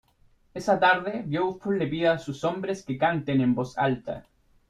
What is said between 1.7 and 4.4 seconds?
pide a sus hombres que canten en voz alta.